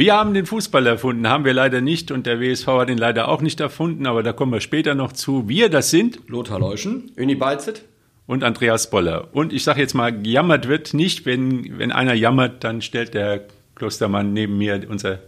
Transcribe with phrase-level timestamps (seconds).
[0.00, 3.28] Wir haben den Fußball erfunden, haben wir leider nicht und der WSV hat ihn leider
[3.28, 5.46] auch nicht erfunden, aber da kommen wir später noch zu.
[5.46, 7.82] Wir, das sind Lothar Leuschen, Uni Balzit.
[8.26, 9.28] und Andreas Boller.
[9.32, 11.26] Und ich sage jetzt mal, gejammert wird nicht.
[11.26, 13.42] Wenn, wenn einer jammert, dann stellt der
[13.74, 15.18] Klostermann neben mir, unser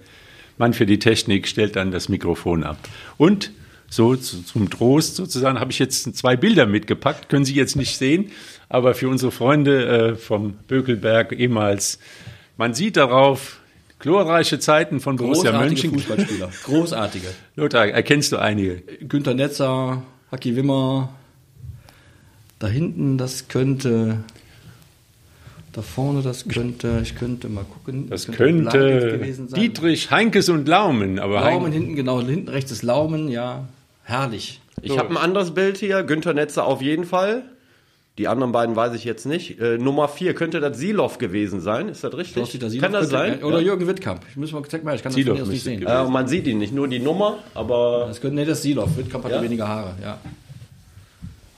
[0.56, 2.78] Mann für die Technik, stellt dann das Mikrofon ab.
[3.18, 3.52] Und
[3.90, 7.98] so zu, zum Trost sozusagen habe ich jetzt zwei Bilder mitgepackt, können Sie jetzt nicht
[7.98, 8.30] sehen,
[8.70, 11.98] aber für unsere Freunde äh, vom Bökelberg ehemals,
[12.56, 13.58] man sieht darauf
[14.02, 15.92] glorreiche Zeiten von Borussia großartige Mönchen.
[15.92, 16.50] Fußballspieler.
[16.64, 17.28] Großartige.
[17.56, 18.82] Lothar, erkennst du einige?
[19.00, 21.08] Günter Netzer, Haki Wimmer.
[22.58, 24.18] Da hinten, das könnte.
[25.72, 27.00] Da vorne, das könnte.
[27.02, 28.10] Ich könnte mal gucken.
[28.10, 29.58] Das könnte gewesen sein.
[29.60, 32.20] Dietrich, Heinkes und Laumen, aber Laumen Heink- hinten, genau.
[32.20, 33.66] Hinten rechts ist Laumen, ja.
[34.04, 34.60] Herrlich.
[34.82, 36.02] Ich habe ein anderes Bild hier.
[36.02, 37.44] Günther Netzer auf jeden Fall.
[38.18, 39.58] Die anderen beiden weiß ich jetzt nicht.
[39.58, 41.88] Äh, Nummer vier könnte das Silov gewesen sein.
[41.88, 42.46] Ist das richtig?
[42.46, 43.42] Sielhoff Kann das sein?
[43.42, 43.68] Oder ja.
[43.68, 44.20] Jürgen Wittkamp.
[44.28, 45.82] Ich muss mal, zeig mal, ich kann das hier aus nicht sehen.
[45.86, 48.96] Äh, man sieht ihn nicht, nur die Nummer, aber Das könnte, nee, das ist Sielhoff.
[48.98, 49.42] Wittkamp hatte Ja?
[49.42, 50.18] weniger Haare, ja.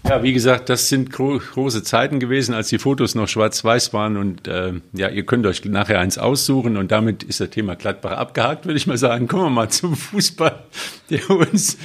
[0.06, 4.18] Ja, wie gesagt, das sind gro große Zeiten gewesen, als die Fotos noch schwarz-weiß waren.
[4.18, 6.76] Und äh, ja, ihr könnt euch nachher eins aussuchen.
[6.76, 9.28] Und damit ist das Thema Gladbach abgehakt, würde ich mal sagen.
[9.28, 10.62] Kommen wir mal zum Fußball,
[11.08, 11.78] der uns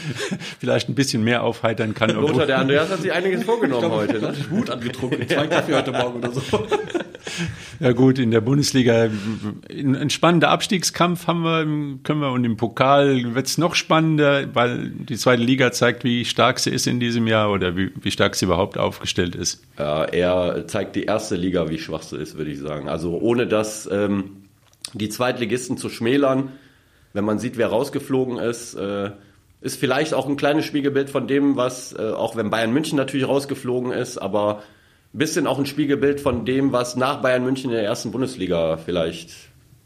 [0.59, 2.09] vielleicht ein bisschen mehr aufheitern kann.
[2.09, 4.19] Lothar, der Andreas hat sich einiges vorgenommen heute.
[4.19, 4.33] Ne?
[4.51, 6.41] Hut angetrunken, zwei Kaffee heute Morgen oder so.
[7.79, 9.09] Ja gut, in der Bundesliga
[9.69, 14.89] ein spannender Abstiegskampf haben wir, können wir und im Pokal wird es noch spannender, weil
[14.89, 18.35] die zweite Liga zeigt, wie stark sie ist in diesem Jahr oder wie, wie stark
[18.35, 19.63] sie überhaupt aufgestellt ist.
[19.77, 22.89] Ja, er zeigt die erste Liga, wie schwach sie ist, würde ich sagen.
[22.89, 24.43] Also ohne das ähm,
[24.93, 26.51] die Zweitligisten zu schmälern,
[27.13, 29.11] wenn man sieht, wer rausgeflogen ist, äh,
[29.61, 33.27] ist vielleicht auch ein kleines Spiegelbild von dem, was, äh, auch wenn Bayern München natürlich
[33.27, 34.63] rausgeflogen ist, aber
[35.17, 39.31] bisschen auch ein Spiegelbild von dem, was nach Bayern München in der ersten Bundesliga vielleicht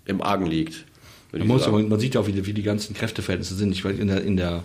[0.05, 0.85] im Argen liegt.
[1.31, 3.71] Man, muss, man sieht ja auch, wie die, wie die ganzen Kräfteverhältnisse sind.
[3.71, 4.63] Ich weiß, in der, in der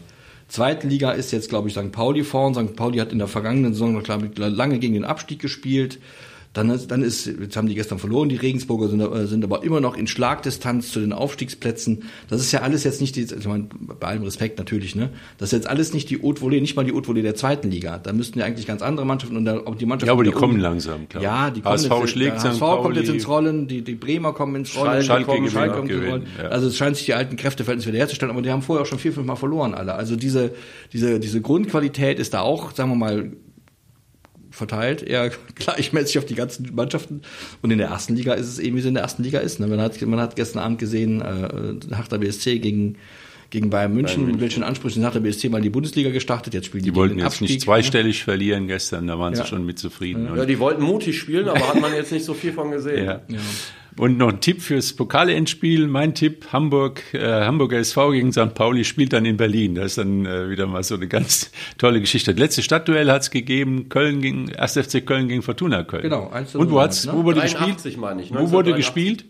[0.48, 1.92] zweiten Liga ist jetzt, glaube ich, St.
[1.92, 2.54] Pauli vorn.
[2.54, 2.76] St.
[2.76, 5.98] Pauli hat in der vergangenen Saison noch lange gegen den Abstieg gespielt.
[6.54, 9.62] Dann ist, dann ist, jetzt haben die gestern verloren, die Regensburger sind, äh, sind aber
[9.62, 12.04] immer noch in Schlagdistanz zu den Aufstiegsplätzen.
[12.30, 13.68] Das ist ja alles jetzt nicht die, ich meine,
[14.00, 15.10] bei allem Respekt natürlich, ne?
[15.36, 17.70] Das ist jetzt alles nicht die Haute Volée, nicht mal die Haute Volée der zweiten
[17.70, 17.98] Liga.
[17.98, 20.08] Da müssten ja eigentlich ganz andere Mannschaften und da, auch die Mannschaften.
[20.08, 21.22] Ja, aber die kommen langsam, klar.
[21.22, 22.36] Ja, die kommen HSV jetzt, schlägt.
[22.42, 23.00] HSV kommt Pauli.
[23.00, 26.26] jetzt ins Rollen, die, die Bremer kommen ins Rollen, Schalke kommen, Schalke kommt ins Rollen.
[26.42, 26.48] ja.
[26.48, 29.12] Also es scheint sich die alten Kräfteverhältnisse wiederherzustellen, aber die haben vorher auch schon vier,
[29.12, 29.94] fünf Mal verloren alle.
[29.94, 30.52] Also diese,
[30.92, 33.32] diese, diese Grundqualität ist da auch, sagen wir mal,
[34.50, 37.22] verteilt, eher gleichmäßig auf die ganzen Mannschaften.
[37.62, 39.60] Und in der ersten Liga ist es eben, wie es in der ersten Liga ist.
[39.60, 39.66] ne?
[39.66, 42.96] Man hat, man hat gestern Abend gesehen, äh, Hertha BSC gegen,
[43.50, 46.52] gegen Bayern München, mit welchen Ansprüchen hat der BSC mal in die Bundesliga gestartet.
[46.54, 49.42] Jetzt spielen die, Die wollten den jetzt nicht Abstieg, zweistellig verlieren gestern, da waren Ja.
[49.42, 50.26] sie schon mit zufrieden.
[50.34, 53.04] Ja, Und, die wollten mutig spielen, aber hat man jetzt nicht so viel von gesehen.
[53.06, 53.22] ja.
[53.98, 55.88] Und noch ein Tipp fürs Pokalendspiel.
[55.88, 58.54] Mein Tipp, Hamburg, äh, Hamburger SV gegen St.
[58.54, 59.74] Pauli spielt dann in Berlin.
[59.74, 62.32] Das ist dann äh, wieder mal so eine ganz tolle Geschichte.
[62.32, 64.74] Das letzte Stadtduell hat es gegeben, Köln gegen, 1.
[64.78, 66.02] FC Köln gegen Fortuna Köln.
[66.02, 67.12] Genau, 1 zu Und wo, 0, hat's, ne?
[67.12, 67.96] wo wurde 83 gespielt?
[68.00, 68.76] meine ich, Wo wurde 1983.
[68.76, 69.24] gespielt?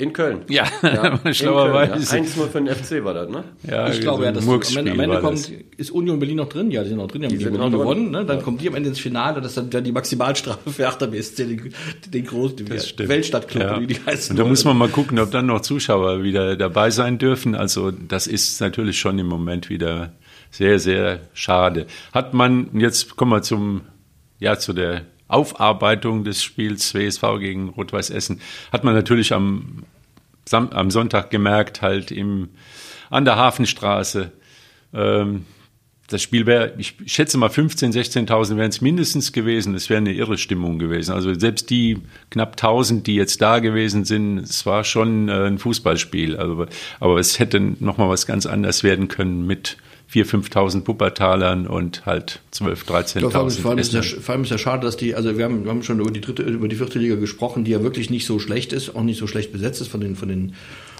[0.00, 0.42] In Köln.
[0.48, 0.64] Ja,
[1.24, 2.16] in schlauerweise.
[2.16, 2.22] Ja.
[2.22, 3.42] 1-0 für den FC war das, ne?
[3.68, 5.52] Ja, ich glaube so ja, dass am Ende, am Ende kommt, das.
[5.76, 7.72] ist Union Berlin noch drin, ja, die sind noch drin, die haben die sind Berlin
[7.72, 8.24] gewonnen, ne?
[8.24, 11.46] dann kommt die am Ende ins Finale, das ist dann, die Maximalstrafe für Hertha BSC,
[11.46, 11.74] den,
[12.06, 12.58] den großen.
[12.70, 13.80] Weltstadtclub, Ja.
[13.80, 14.30] wie die heißen.
[14.34, 17.56] Und da muss man mal gucken, ob dann noch Zuschauer wieder dabei sein dürfen.
[17.56, 20.12] Also das ist natürlich schon im Moment wieder
[20.52, 21.86] sehr, sehr schade.
[22.12, 23.80] Hat man, jetzt kommen wir zum,
[24.38, 28.40] ja, zu der Aufarbeitung des Spiels WSV gegen Rot-Weiß Essen,
[28.72, 29.84] hat man natürlich am,
[30.46, 32.48] Sam am Sonntag gemerkt, halt im,
[33.10, 34.32] an der Hafenstraße,
[34.94, 35.44] ähm,
[36.08, 39.74] das Spiel wäre, ich schätze mal 15.000, 16.000 wären es mindestens gewesen.
[39.74, 41.12] Es wäre eine irre Stimmung gewesen.
[41.12, 41.98] Also selbst die
[42.30, 46.36] knapp 1.000, die jetzt da gewesen sind, es war schon äh, ein Fußballspiel.
[46.36, 46.66] Also,
[46.98, 49.76] aber es hätte noch mal was ganz anderes werden können mit
[50.12, 54.20] 4.000, 5.000 Puppertalern und halt 12.000, Ja, vor, allem, vor, allem ist ja, 13.000.
[54.20, 56.20] vor allem ist ja schade, dass die, also wir haben, wir haben schon über die
[56.20, 59.18] dritte, über die vierte Liga gesprochen, die ja wirklich nicht so schlecht ist, auch nicht
[59.18, 60.54] so schlecht besetzt ist von den, von den,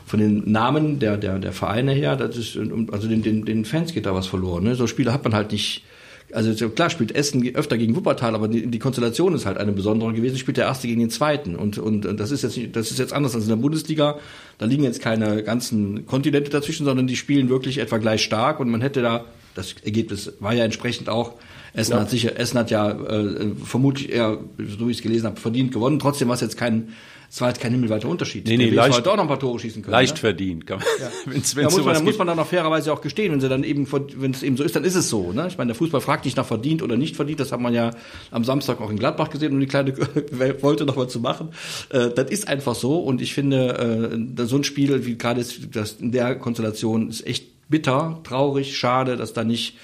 [0.05, 2.16] von den Namen der, der, der Vereine her.
[2.16, 2.58] Das ist,
[2.93, 4.64] also den, den, den Fans geht da was verloren.
[4.64, 4.75] Ne?
[4.75, 5.84] So Spiele hat man halt nicht.
[6.32, 9.72] Also so klar spielt Essen öfter gegen Wuppertal, aber die, die Konstellation ist halt eine
[9.72, 10.36] besondere gewesen.
[10.36, 12.98] Spielt der erste gegen den zweiten und und und das ist jetzt nicht, das ist
[12.98, 14.19] jetzt anders als in der Bundesliga.
[14.58, 18.69] Da liegen jetzt keine ganzen Kontinente dazwischen, sondern die spielen wirklich etwa gleich stark und
[18.70, 21.34] man hätte da das Ergebnis war ja entsprechend auch.
[21.75, 22.00] Essen ja.
[22.00, 25.72] hat sicher, Essen hat ja äh, vermutlich eher, so wie ich es gelesen habe, verdient
[25.72, 25.98] gewonnen.
[25.98, 26.90] Trotzdem war es jetzt kein
[27.30, 28.46] es war jetzt kein himmelweiter Unterschied.
[28.46, 29.92] Nee, nee, leicht, heute auch noch ein paar Tore schießen können.
[29.92, 30.20] Leicht ne?
[30.20, 30.66] verdient.
[30.66, 31.10] Kann man, ja.
[31.26, 33.32] wenn's, wenn's da muss man, da muss man dann auch fairerweise auch gestehen.
[33.32, 33.86] Wenn sie dann eben,
[34.16, 35.32] wenn es eben so ist, dann ist es so.
[35.32, 35.46] Ne?
[35.46, 37.40] Ich meine, der Fußball fragt nicht nach verdient oder nicht verdient.
[37.40, 37.90] Das hat man ja
[38.30, 39.94] am Samstag auch in Gladbach gesehen, um die kleine
[40.62, 41.50] Wolte noch mal zu machen.
[41.90, 42.98] Äh, das ist einfach so.
[42.98, 47.69] Und ich finde, äh, so ein Spiel wie gerade das in der Konstellation ist echt
[47.69, 49.76] bitter, traurig, schade, dass da nicht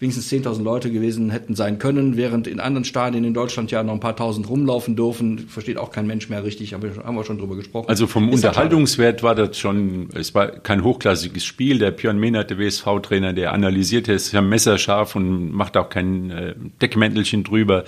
[0.00, 3.92] wenigstens 10.000 Leute gewesen hätten sein können, während in anderen Stadien in Deutschland ja noch
[3.92, 5.40] ein paar tausend rumlaufen dürfen.
[5.40, 7.88] Versteht auch kein Mensch mehr richtig, aber haben wir schon drüber gesprochen.
[7.88, 11.78] Also vom Ist Unterhaltungswert war das schon, es war kein hochklassiges Spiel.
[11.78, 16.54] Der Björn Mehnert, der WSV-Trainer, der analysiert es ja messerscharf und macht auch kein äh,
[16.80, 17.84] Deckmäntelchen drüber.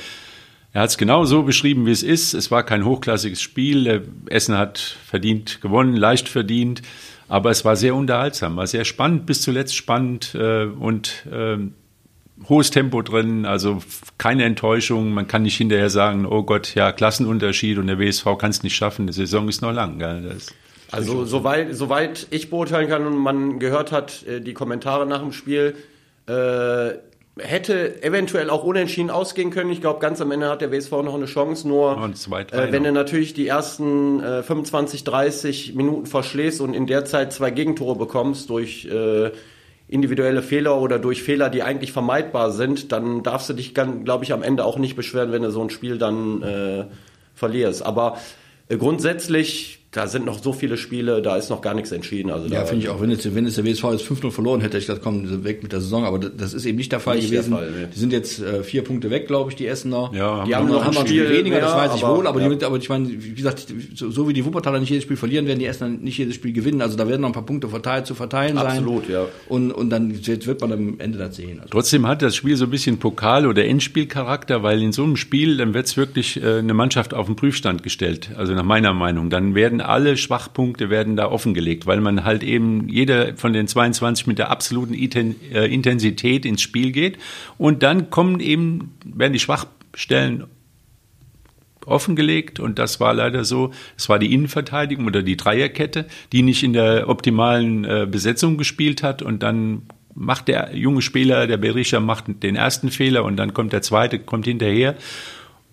[0.75, 2.35] Er hat es genau so beschrieben, wie es ist.
[2.35, 4.03] Es war kein hochklassiges Spiel.
[4.27, 6.83] Essen hat verdient gewonnen, leicht verdient.
[7.29, 11.57] Aber es war sehr unterhaltsam, war sehr spannend, bis zuletzt spannend äh, und äh,
[12.49, 13.83] hohes Tempo drin, also
[14.19, 15.13] keine Enttäuschung.
[15.13, 18.75] Man kann nicht hinterher sagen, oh Gott, ja, Klassenunterschied und der WSV kann es nicht
[18.75, 19.07] schaffen.
[19.07, 20.03] Die Saison ist noch lang.
[20.91, 25.33] Also soweit, soweit ich beurteilen kann und man gehört hat, äh, die Kommentare nach dem
[25.33, 25.75] Spiel,
[26.27, 26.91] äh,
[27.39, 29.71] hätte eventuell auch unentschieden ausgehen können.
[29.71, 31.67] Ich glaube, ganz am Ende hat der WSV noch eine Chance.
[31.67, 36.87] Nur zwei, äh, wenn du natürlich die ersten äh, 25, 30 Minuten verschläfst und in
[36.87, 39.31] der Zeit zwei Gegentore bekommst durch äh,
[39.93, 44.33] individuelle Fehler oder durch Fehler, die eigentlich vermeidbar sind, dann darfst du dich, glaube ich,
[44.33, 46.85] am Ende auch nicht beschweren, wenn du so ein Spiel dann äh,
[47.35, 47.85] verlierst.
[47.85, 48.17] Aber
[48.69, 52.31] äh, grundsätzlich da sind noch so viele Spiele, da ist noch gar nichts entschieden.
[52.31, 54.79] Also ja, finde ich auch, wenn jetzt, wenn jetzt der WSV jetzt 5-0 verloren hätte,
[54.79, 57.31] ich gesagt, komm, weg mit der Saison, aber das ist eben nicht der Fall nicht
[57.31, 57.51] gewesen.
[57.51, 57.87] Der Fall, nee.
[57.95, 60.11] Die sind jetzt äh, vier Punkte weg, glaube ich, die Essener.
[60.15, 62.41] Ja, die haben, haben noch ein Spiel weniger, mehr, das weiß ich aber, wohl, aber,
[62.41, 62.49] ja.
[62.49, 65.47] die, aber ich meine, wie gesagt, so, so, wie die Wuppertaler nicht jedes Spiel verlieren,
[65.47, 66.81] werden die Essener nicht jedes Spiel gewinnen.
[66.81, 69.13] Also da werden noch ein paar Punkte verteilt zu verteilen Absolut, sein.
[69.13, 69.27] ja.
[69.49, 71.59] Und, und dann wird man am Ende das sehen.
[71.61, 71.69] Also.
[71.71, 75.59] Trotzdem hat das Spiel so ein bisschen Pokal- oder Endspielcharakter, weil in so einem Spiel,
[75.59, 78.31] dann wird es wirklich äh, eine Mannschaft auf den Prüfstand gestellt.
[78.39, 79.29] Also nach meiner Meinung.
[79.29, 83.67] Dann werden alle Schwachpunkte Punkte werden da offengelegt, weil man halt eben jeder von den
[83.67, 87.19] 22 mit der absoluten äh, Intensität ins Spiel geht.
[87.59, 90.45] Und dann kommen eben, werden die Schwachstellen
[91.85, 92.61] offengelegt.
[92.61, 93.73] Und das war leider so.
[93.97, 99.03] Es war die Innenverteidigung oder die Dreierkette, die nicht in der optimalen äh, Besetzung gespielt
[99.03, 99.21] hat.
[99.21, 99.83] Und dann
[100.15, 104.19] macht der junge Spieler, der Berisha macht den ersten Fehler und dann kommt der zweite,
[104.19, 104.97] kommt hinterher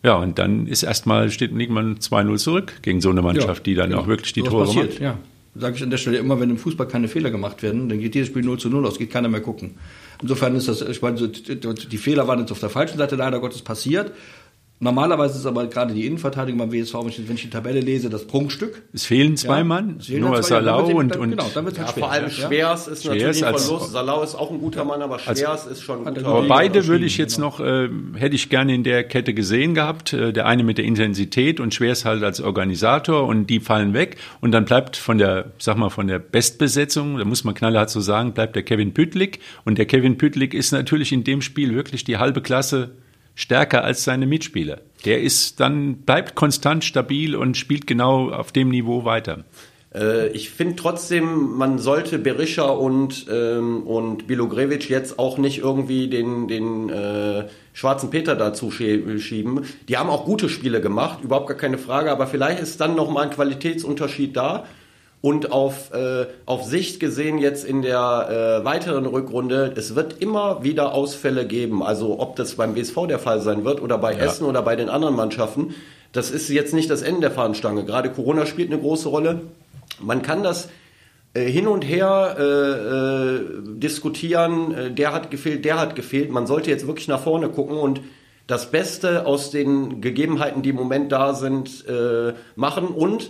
[0.03, 3.75] ja, und dann ist erstmal, steht Nickmann 2-0 zurück gegen so eine Mannschaft, ja, die
[3.75, 4.01] dann genau.
[4.01, 5.01] auch wirklich die so Tore passiert, macht.
[5.01, 5.17] Ja,
[5.55, 8.15] sage ich an der Stelle immer, wenn im Fußball keine Fehler gemacht werden, dann geht
[8.15, 9.75] jedes Spiel 0 zu 0 aus, geht keiner mehr gucken.
[10.21, 13.61] Insofern ist das, ich meine, die Fehler waren jetzt auf der falschen Seite leider Gottes
[13.61, 14.11] passiert.
[14.81, 18.09] Normalerweise ist aber gerade die Innenverteidigung beim WSV, wenn ich, wenn ich die Tabelle lese,
[18.09, 18.81] das Prunkstück.
[18.93, 22.03] Es fehlen zwei ja, Mann, nur Salau und, und genau, dann wird's halt ja, schwer.
[22.03, 23.91] vor allem Schwers ist Schwers natürlich ein Verlust.
[23.91, 27.03] Salau ist auch ein guter Mann, aber Schwers ist schon ein guter Aber beide würde
[27.03, 27.47] ich jetzt genau.
[27.47, 30.13] noch, äh, hätte ich gerne in der Kette gesehen gehabt.
[30.13, 34.15] Äh, der eine mit der Intensität und Schwers halt als Organisator und die fallen weg.
[34.39, 37.99] Und dann bleibt von der, sag mal, von der Bestbesetzung, da muss man knallhart so
[37.99, 39.39] sagen, bleibt der Kevin Pütlik.
[39.65, 42.91] Und der Kevin Pütlik ist natürlich in dem Spiel wirklich die halbe Klasse
[43.39, 44.81] stärker als seine Mitspieler.
[45.05, 49.45] Der ist dann, bleibt konstant stabil und spielt genau auf dem Niveau weiter.
[49.95, 56.09] Äh, ich finde trotzdem, man sollte Berisha und, ähm, und Bilogrevic jetzt auch nicht irgendwie
[56.09, 59.61] den, den äh, schwarzen Peter dazu schieben.
[59.87, 63.23] Die haben auch gute Spiele gemacht, überhaupt gar keine Frage, aber vielleicht ist dann nochmal
[63.23, 64.65] ein Qualitätsunterschied da.
[65.21, 70.63] Und auf, äh, auf Sicht gesehen jetzt in der äh, weiteren Rückrunde, es wird immer
[70.63, 71.83] wieder Ausfälle geben.
[71.83, 74.19] Also ob das beim WSV der Fall sein wird oder bei ja.
[74.19, 75.75] Essen oder bei den anderen Mannschaften,
[76.13, 77.83] das ist jetzt nicht das Ende der Fahnenstange.
[77.83, 79.41] Gerade Corona spielt eine große Rolle.
[79.99, 80.69] Man kann das
[81.33, 83.41] äh, hin und her äh, äh,
[83.77, 86.31] diskutieren, äh, der hat gefehlt, der hat gefehlt.
[86.31, 88.01] Man sollte jetzt wirklich nach vorne gucken und
[88.47, 93.29] das Beste aus den Gegebenheiten, die im Moment da sind, äh, machen und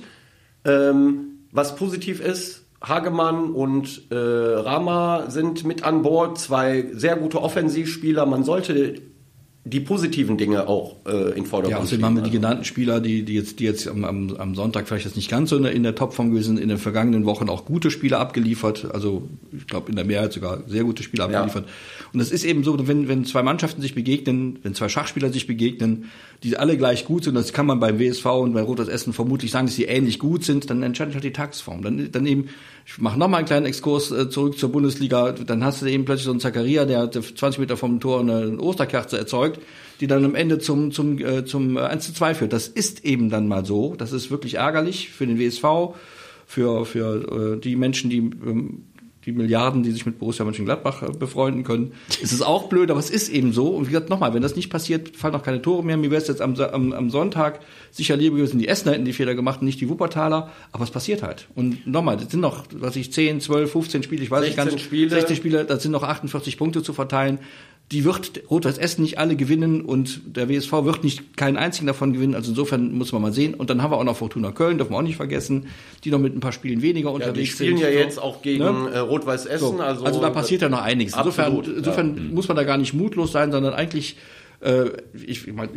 [0.64, 7.42] ähm, was positiv ist, Hagemann und äh, Rama sind mit an Bord, zwei sehr gute
[7.42, 8.26] Offensivspieler.
[8.26, 9.02] Man sollte
[9.66, 13.02] die positiven Dinge auch äh, in Vordergrund Ja, außerdem haben wir die also genannten Spieler,
[13.02, 15.64] die, die jetzt, die jetzt am, am, am Sonntag vielleicht jetzt nicht ganz so in
[15.64, 18.88] der, in der Topform gewesen sind, in den vergangenen Wochen auch gute Spiele abgeliefert.
[18.94, 21.66] Also ich glaube in der Mehrheit sogar sehr gute Spiele abgeliefert.
[21.66, 21.72] Ja.
[22.14, 25.46] Und es ist eben so, wenn, wenn zwei Mannschaften sich begegnen, wenn zwei Schachspieler sich
[25.46, 26.06] begegnen,
[26.42, 29.52] die alle gleich gut sind, das kann man beim WSV und bei Rotes Essen vermutlich
[29.52, 31.82] sagen, dass sie ähnlich gut sind, dann entscheidet halt die Tagesform.
[31.82, 32.48] Dann, dann eben,
[32.92, 36.26] ich mache nochmal einen kleinen Exkurs äh, zurück zur Bundesliga, dann hast du eben plötzlich
[36.26, 39.62] so einen Zakaria, der 20 Meter vom Tor eine Osterkerze erzeugt,
[40.00, 42.52] die dann am Ende zum, zum, äh, zum 1 zu 2 führt.
[42.52, 43.94] Das ist eben dann mal so.
[43.96, 45.94] Das ist wirklich ärgerlich für den WSV,
[46.48, 48.86] für, für äh, die Menschen, die ähm,
[49.30, 51.94] die Milliarden, die sich mit Borussia Mönchengladbach äh, befreunden können.
[52.22, 53.68] Es ist auch blöd, aber es ist eben so.
[53.68, 55.98] Und wie gesagt, nochmal, wenn das nicht passiert, fallen auch keine Tore mehr.
[55.98, 57.60] Mir wäre es jetzt am, am, am Sonntag
[57.92, 60.52] sicher lieber gewesen, die Essener hätten die Fehler gemacht, nicht die Wuppertaler.
[60.72, 61.48] Aber es passiert halt.
[61.56, 64.80] Und nochmal, das sind noch, was ich, 10, 12, 15 Spiele, ich weiß nicht ganz.
[64.80, 65.10] Spiele.
[65.10, 67.40] 16 Spiele, das sind noch 48 Punkte zu verteilen
[67.92, 72.14] die wird Rot-Weiß Essen nicht alle gewinnen und der WSV wird nicht keinen einzigen davon
[72.14, 72.36] gewinnen.
[72.36, 73.56] Also insofern muss man mal sehen.
[73.56, 75.68] Und dann haben wir auch noch Fortuna Köln, dürfen wir auch nicht vergessen,
[76.04, 77.68] die noch mit ein paar Spielen weniger unterwegs sind.
[77.70, 77.94] Die spielen sind.
[77.94, 78.92] ja jetzt auch gegen ne?
[78.94, 79.78] Äh, Rot-Weiß Essen.
[79.78, 79.82] So.
[79.82, 81.16] Also, also, da passiert ja noch einiges.
[81.16, 82.24] Insofern, Absolut, insofern ja.
[82.36, 84.18] muss man da gar nicht mutlos sein, sondern eigentlich
[84.62, 85.72] äh, ich, ich meine,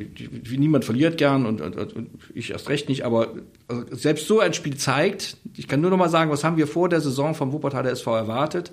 [0.50, 3.28] niemand verliert gern und, und, und, ich erst recht nicht, aber
[3.68, 6.66] also selbst so ein Spiel zeigt, ich kann nur noch mal sagen, was haben wir
[6.66, 8.72] vor der Saison vom Wuppertaler SV erwartet?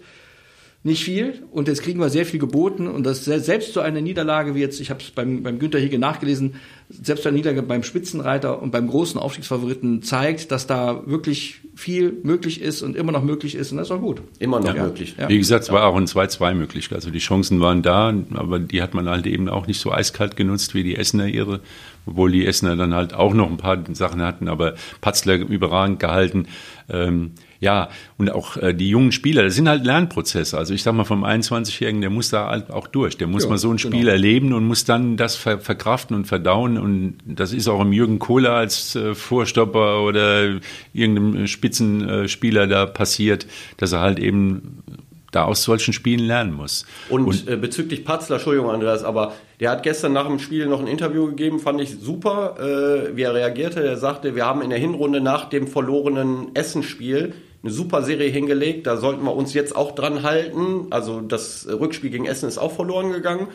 [0.82, 4.56] Nicht viel und jetzt kriegen wir sehr viel geboten und das selbst so eine Niederlage
[4.56, 6.56] wie jetzt, ich habe es beim, beim Günther Hege nachgelesen,
[6.90, 12.62] selbst eine Niederlage beim Spitzenreiter und beim großen Aufstiegsfavoriten zeigt, dass da wirklich viel möglich
[12.62, 14.22] ist und immer noch möglich ist und das ist auch gut.
[14.40, 14.86] Immer noch Ja.
[14.86, 15.16] möglich.
[15.18, 15.28] Ja.
[15.28, 16.90] Wie gesagt, es war auch ein 2-2 möglich.
[16.94, 20.38] Also die Chancen waren da, aber die hat man halt eben auch nicht so eiskalt
[20.38, 21.60] genutzt wie die Essener ihre,
[22.06, 26.48] obwohl die Essener dann halt auch noch ein paar Sachen hatten, aber Patzler überragend gehalten.
[26.90, 30.58] Ähm, ja, und auch äh, die jungen Spieler, das sind halt Lernprozesse.
[30.58, 33.18] Also ich sag mal, vom 21-Jährigen, der muss da halt auch durch.
[33.18, 34.12] Der muss Ja, mal so ein Spiel genau.
[34.12, 36.78] erleben und muss dann das ver verkraften und verdauen.
[36.78, 40.60] Und das ist auch im Jürgen Kohler als äh, Vorstopper oder
[40.94, 43.46] irgendeinem Spitzenspieler da passiert,
[43.78, 44.84] dass er halt eben
[45.32, 46.86] da aus solchen Spielen lernen muss.
[47.10, 50.88] Und, äh, bezüglich Patzler, Entschuldigung, Andreas, aber der hat gestern nach dem Spiel noch ein
[50.88, 53.84] Interview gegeben, fand ich super, äh, wie er reagierte.
[53.84, 58.88] Er sagte, wir haben in der Hinrunde nach dem verlorenen Essenspiel eine super Serie hingelegt.
[58.88, 60.88] Da sollten wir uns jetzt auch dran halten.
[60.92, 63.48] Also das Rückspiel gegen Essen ist auch verloren gegangen.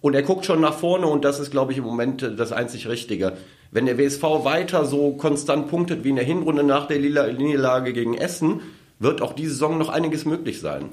[0.00, 2.88] Und er guckt schon nach vorne und das ist, glaube ich, im Moment das einzig
[2.88, 3.34] Richtige.
[3.70, 7.92] Wenn der WSV weiter so konstant punktet wie in der Hinrunde nach der Lila- Niederlage
[7.92, 8.60] gegen Essen,
[8.98, 10.86] wird auch diese Saison noch einiges möglich sein.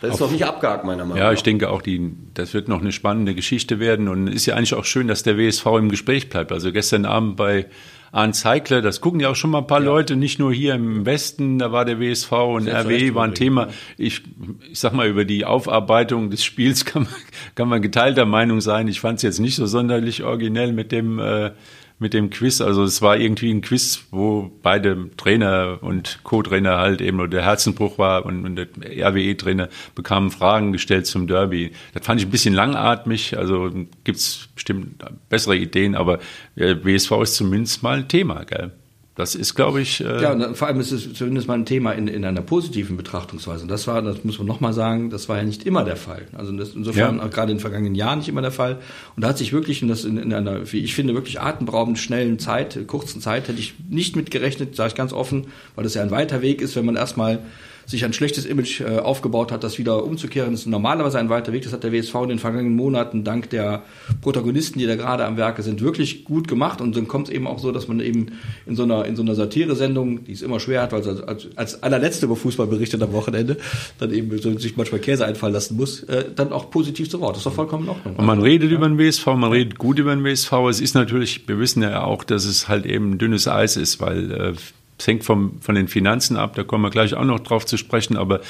[0.00, 1.32] Das ist noch nicht abgehakt, meiner Meinung Ja, nach.
[1.34, 4.08] ich denke auch, die, das wird noch eine spannende Geschichte werden.
[4.08, 6.50] Und ist ja eigentlich auch schön, dass der WSV im Gespräch bleibt.
[6.52, 7.66] Also gestern Abend bei
[8.12, 11.06] Arndt Zeigler, das gucken ja auch schon mal ein paar Leute, nicht nur hier im
[11.06, 13.68] Westen, da war der WSV und Sehr zu RW Recht war ein Thema.
[13.96, 14.22] Ich,
[14.70, 17.14] ich sag mal, über die Aufarbeitung des Spiels kann man,
[17.54, 18.88] kann man geteilter Meinung sein.
[18.88, 21.52] Ich fand es jetzt nicht so sonderlich originell mit dem, äh,
[22.00, 22.60] mit dem Quiz.
[22.60, 27.44] Also es war irgendwie ein Quiz, wo beide Trainer und Co-Trainer halt eben, oder der
[27.44, 28.66] Herzenbruch war und, und der
[29.08, 31.72] RWE-Trainer bekamen Fragen gestellt zum Derby.
[31.94, 33.70] Das fand ich ein bisschen langatmig, also
[34.02, 36.18] gibt's bestimmt bessere Ideen, aber
[36.56, 38.72] äh, WSV ist zumindest mal ein Thema, gell?
[39.20, 41.66] Das ist, glaube ich, äh, Ja, und dann vor allem ist es zumindest mal ein
[41.66, 43.62] Thema in, in einer positiven Betrachtungsweise.
[43.62, 46.26] Und das war, das muss man nochmal sagen, das war ja nicht immer der Fall.
[46.32, 47.22] Also das insofern Ja.
[47.24, 48.78] auch gerade in den vergangenen Jahren nicht immer der Fall.
[49.16, 51.98] Und da hat sich wirklich in, das in, in einer, wie ich finde, wirklich atemberaubend
[51.98, 55.94] schnellen Zeit, kurzen Zeit, hätte ich nicht mit gerechnet, sage ich ganz offen, weil das
[55.94, 57.40] ja ein weiter Weg ist, wenn man erstmal
[57.90, 61.52] sich ein schlechtes Image äh, aufgebaut hat, das wieder umzukehren, das ist normalerweise ein weiter
[61.52, 61.64] Weg.
[61.64, 63.82] Das hat der WSV in den vergangenen Monaten dank der
[64.20, 66.80] Protagonisten, die da gerade am Werke sind, wirklich gut gemacht.
[66.80, 69.22] Und dann kommt es eben auch so, dass man eben in so einer in so
[69.22, 73.02] einer Satire-Sendung, die es immer schwer hat, weil es als, als allerletzte über Fußball berichtet
[73.02, 73.56] am Wochenende,
[73.98, 77.32] dann eben so sich manchmal Käse einfallen lassen muss, äh, dann auch positiv zu Wort.
[77.32, 78.16] Das ist doch vollkommen in Ordnung.
[78.16, 80.52] Und man redet über den WSV, man redet gut über den WSV.
[80.68, 84.30] Es ist natürlich, wir wissen ja auch, dass es halt eben dünnes Eis ist, weil
[84.30, 84.52] äh,
[85.00, 87.76] es hängt vom, von den Finanzen ab, da kommen wir gleich auch noch drauf zu
[87.76, 88.40] sprechen, aber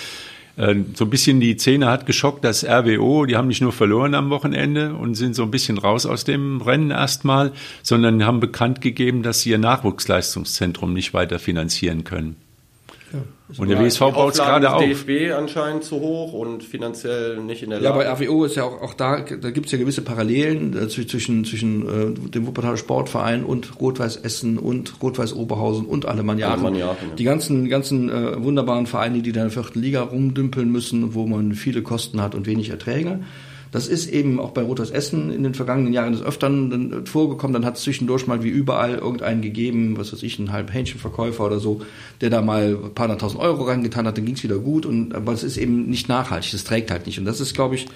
[0.57, 4.15] äh, so ein bisschen die Szene hat geschockt, dass RWO, die haben nicht nur verloren
[4.15, 7.53] am Wochenende und sind so ein bisschen raus aus dem Rennen erstmal,
[7.83, 12.37] sondern haben bekannt gegeben, dass sie ihr Nachwuchsleistungszentrum nicht weiter finanzieren können.
[13.59, 14.81] Und der WSV Die baut es gerade auf.
[14.81, 18.05] DFB anscheinend zu hoch und finanziell nicht in der Ja, Lage.
[18.19, 21.09] bei RWO ist ja auch, auch da, da gibt es ja gewisse Parallelen äh, zwi-
[21.09, 21.83] zwischen, zwischen
[22.17, 26.55] äh, dem Wuppertaler Sportverein und Rot-Weiß Essen und Rot-Weiß Oberhausen und Alemanniaten.
[26.65, 27.15] Alemanniaten, ja.
[27.17, 31.27] Die ganzen, ganzen äh, wunderbaren Vereine, die da in der vierten Liga rumdümpeln müssen, wo
[31.27, 33.21] man viele Kosten hat und wenig Erträge.
[33.71, 37.55] Das ist eben auch bei Rot-Weiß Essen in den vergangenen Jahren des Öfteren äh, vorgekommen.
[37.55, 41.45] Dann hat es zwischendurch mal wie überall irgendeinen gegeben, was weiß ich, einen halben Hähnchenverkäufer
[41.45, 41.83] oder so,
[42.21, 44.87] der da mal ein paar hunderttausend Euro reingetan hat, dann ging es wieder gut.
[44.87, 47.19] Und, aber es ist eben nicht nachhaltig, das trägt halt nicht.
[47.19, 47.87] Und das ist, glaube ich,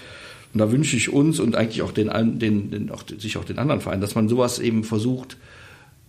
[0.53, 3.59] und da wünsche ich uns und eigentlich auch den, den, den auch, sich auch den
[3.59, 5.37] anderen Vereinen, dass man sowas eben versucht,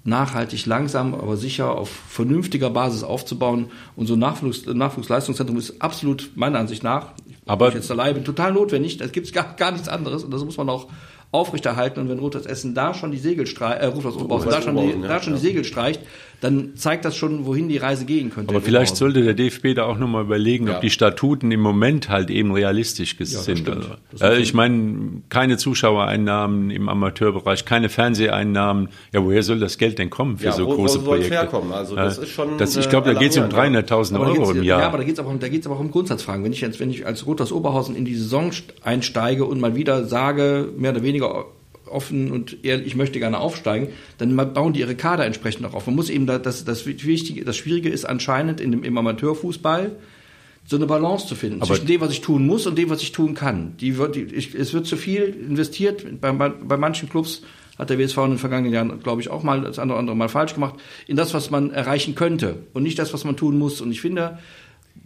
[0.03, 3.71] nachhaltig, langsam, aber sicher auf vernünftiger Basis aufzubauen.
[3.95, 7.13] Und so ein Nachwuchs, Nachwuchsleistungszentrum ist absolut meiner Ansicht nach,
[7.45, 8.99] Aber- bin jetzt allein, total notwendig.
[8.99, 10.87] Es gibt gar, gar nichts anderes und das muss man auch
[11.31, 11.99] aufrechterhalten.
[11.99, 15.01] Und wenn Rotes Essen da schon die Segel streicht, äh, Rot Oberhausen, da schon, die,
[15.01, 16.01] ja, da schon die Segel streicht,
[16.41, 18.53] dann zeigt das schon, wohin die Reise gehen könnte.
[18.53, 20.75] Aber vielleicht sollte der DFB da auch nochmal überlegen, Ja.
[20.75, 23.67] ob die Statuten im Moment halt eben realistisch das sind.
[23.69, 23.85] Also,
[24.21, 28.89] äh, ich meine, keine Zuschauereinnahmen im Amateurbereich, keine Fernseheinnahmen.
[29.13, 31.33] Ja, woher soll das Geld denn kommen für Ja, so wo- wo große soll's Projekte?
[31.35, 31.71] herkommen?
[31.71, 34.15] Also das Ja, ist schon, Das, ich äh, glaube, da geht es um alarmierend, 300.000
[34.15, 34.81] Aber da Euro im Jahr.
[34.81, 36.43] Ja, aber da geht es aber, um- aber auch um Grundsatzfragen.
[36.43, 39.75] Wenn ich jetzt, wenn ich als Rotas Oberhausen in die Saison st- einsteige und mal
[39.75, 41.45] wieder sage, mehr oder weniger
[41.87, 45.87] offen und ehrlich, ich möchte gerne aufsteigen, dann bauen die ihre Kader entsprechend auch auf.
[45.87, 49.91] Man muss eben da, das, das Wichtige, das Schwierige ist anscheinend in dem, im Amateurfußball,
[50.67, 53.01] so eine Balance zu finden Aber- zwischen dem, was ich tun muss und dem, was
[53.01, 53.75] ich tun kann.
[53.79, 56.05] Die die, ich, es wird zu viel investiert.
[56.19, 57.43] Bei, bei, bei manchen Clubs
[57.77, 60.29] hat der WSV in den vergangenen Jahren, glaube ich, auch mal das andere, andere Mal
[60.29, 60.75] falsch gemacht,
[61.07, 63.81] in das, was man erreichen könnte und nicht das, was man tun muss.
[63.81, 64.39] Und ich finde,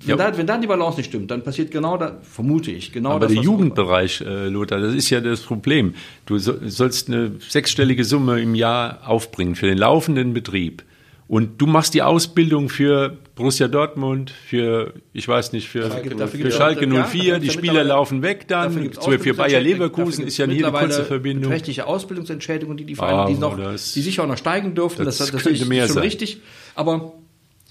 [0.06, 0.32] wenn, Ja.
[0.32, 3.22] da, wenn dann die Balance nicht stimmt, dann passiert genau da, vermute ich, genau Aber
[3.22, 5.94] das, der was- Jugendbereich, äh, Lothar, das ist ja das Problem.
[6.25, 10.84] Du so, sollst eine sechsstellige Summe im Jahr aufbringen für den laufenden Betrieb.
[11.27, 16.51] Und du machst die Ausbildung für Borussia Dortmund, für, ich weiß nicht, für, Dafür für
[16.51, 17.34] Schalke auch- ja, 04.
[17.34, 18.74] dafür die ja Spieler laufen weg dann.
[18.89, 21.44] Beispiel für Bayer Leverkusen ist ja nie eine kurze Verbindung.
[21.51, 25.06] Beträchtliche Ausbildungsentschädigung, die die Vereine, Ah, die, noch, das- die sicher auch noch steigen dürften.
[25.06, 26.03] das Das, das, könnte ist mehr schon sein.
[26.03, 26.41] richtig.
[26.74, 27.13] Aber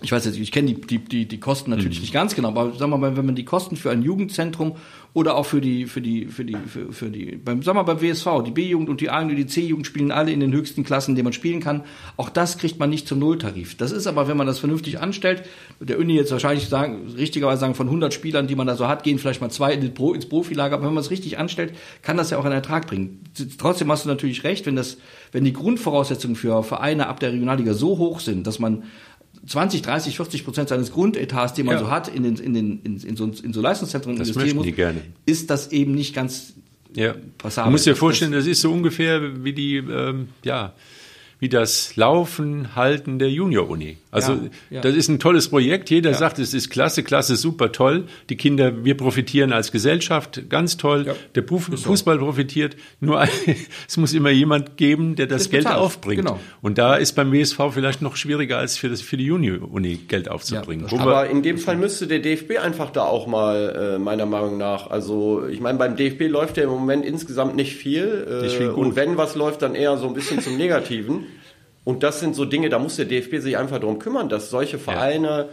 [0.00, 2.02] ich weiß jetzt, ich kenne die, die, die, die Kosten natürlich Mhm.
[2.02, 4.76] nicht ganz genau, aber sagen wir mal, wenn man die Kosten für ein Jugendzentrum
[5.12, 7.94] oder auch für die, für die, für die, für, für die, beim, sagen wir mal
[7.94, 10.84] beim WSV, die B-Jugend und die A- und die C-Jugend spielen alle in den höchsten
[10.84, 11.82] Klassen, in denen man spielen kann.
[12.16, 13.76] Auch das kriegt man nicht zum Nulltarif.
[13.76, 15.42] Das ist aber, wenn man das vernünftig anstellt,
[15.80, 19.02] der Uni jetzt wahrscheinlich sagen, richtigerweise sagen, von 100 Spielern, die man da so hat,
[19.02, 20.76] gehen vielleicht mal zwei in Pro, ins Profilager.
[20.76, 23.24] Aber wenn man es richtig anstellt, kann das ja auch einen Ertrag bringen.
[23.58, 24.98] Trotzdem hast du natürlich recht, wenn das,
[25.32, 28.84] wenn die Grundvoraussetzungen für Vereine ab der Regionalliga so hoch sind, dass man
[29.48, 31.80] 20, 30, 40 Prozent seines Grundetats, den man Ja.
[31.80, 34.74] so hat, in, den, in, den, in, in, so, in so Leistungszentren Das investieren muss,
[34.76, 35.00] gerne.
[35.26, 36.52] ist das eben nicht ganz
[36.94, 37.14] Ja.
[37.38, 37.68] passabel.
[37.68, 40.74] Du musst dir Das- vorstellen, das ist so ungefähr wie die, ähm, ja,
[41.40, 43.98] wie das Laufen, Halten der Junior-Uni.
[44.10, 44.38] Also Ja,
[44.70, 44.80] ja.
[44.80, 45.88] das ist ein tolles Projekt.
[45.90, 48.04] Jeder sagt, es ist klasse, klasse, super toll.
[48.28, 51.04] Die Kinder, wir profitieren als Gesellschaft, ganz toll.
[51.06, 51.14] Ja.
[51.36, 52.76] Der Fu- Fußball profitiert.
[53.00, 53.22] Nur
[53.88, 55.80] es muss immer jemand geben, der das Das Geld bezahlt.
[55.80, 56.22] aufbringt.
[56.24, 56.40] Genau.
[56.62, 60.28] Und da ist beim WSV vielleicht noch schwieriger als für, das, für die Junior-Uni Geld
[60.28, 60.86] aufzubringen.
[60.98, 64.90] Aber in dem Fall müsste der DFB einfach da auch mal, äh, meiner Meinung nach,
[64.90, 68.26] also ich meine, beim DFB läuft ja im Moment insgesamt nicht viel.
[68.28, 68.86] Äh, Nicht viel gut.
[68.86, 71.27] und wenn was läuft, dann eher so ein bisschen zum Negativen.
[71.88, 74.78] Und das sind so Dinge, da muss der DFB sich einfach darum kümmern, dass solche
[74.78, 75.48] Vereine